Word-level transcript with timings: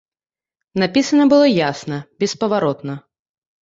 Напісана 0.85 1.29
было 1.35 1.53
ясна, 1.71 2.03
беспаваротна. 2.27 2.93